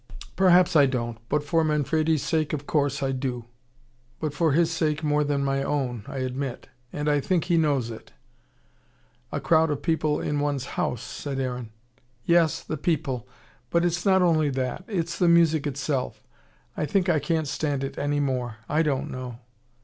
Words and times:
"Perhaps 0.35 0.75
I 0.75 0.87
don't 0.87 1.19
but 1.29 1.43
for 1.43 1.63
Manfredi's 1.63 2.23
sake, 2.23 2.53
of 2.53 2.65
course, 2.65 3.03
I 3.03 3.11
do. 3.11 3.45
But 4.19 4.33
for 4.33 4.53
his 4.53 4.71
sake 4.71 5.03
more 5.03 5.23
than 5.23 5.43
my 5.43 5.61
own, 5.61 6.05
I 6.07 6.17
admit. 6.25 6.69
And 6.91 7.07
I 7.07 7.19
think 7.19 7.43
he 7.43 7.55
knows 7.57 7.91
it." 7.91 8.11
"A 9.31 9.39
crowd 9.39 9.69
of 9.69 9.83
people 9.83 10.19
in 10.19 10.39
one's 10.39 10.65
house" 10.73 11.03
said 11.21 11.39
Aaron. 11.39 11.69
"Yes, 12.25 12.63
the 12.63 12.77
people. 12.77 13.27
But 13.69 13.85
it's 13.85 14.03
not 14.03 14.23
only 14.23 14.49
that. 14.49 14.85
It's 14.87 15.19
the 15.19 15.29
music 15.29 15.67
itself 15.67 16.23
I 16.75 16.87
think 16.87 17.07
I 17.07 17.19
can't 17.19 17.47
stand 17.47 17.83
it 17.83 17.95
any 17.99 18.19
more. 18.19 18.55
I 18.67 18.81
don't 18.81 19.11
know." 19.11 19.37